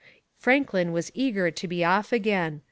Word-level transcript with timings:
Franklin 0.39 0.91
was 0.93 1.11
eager 1.13 1.51
to 1.51 1.67
be 1.67 1.83
off 1.85 2.11
again. 2.11 2.59